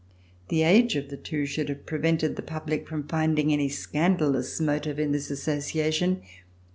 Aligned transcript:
The 0.47 0.63
age 0.63 0.95
of 0.95 1.11
the 1.11 1.15
two 1.15 1.45
should 1.45 1.69
have 1.69 1.85
prevented 1.85 2.35
the 2.35 2.41
public 2.41 2.87
from 2.87 3.07
finding 3.07 3.53
any 3.53 3.69
scandal 3.69 4.35
ous 4.35 4.59
motive 4.59 4.97
in 4.97 5.11
this 5.11 5.29
association. 5.29 6.23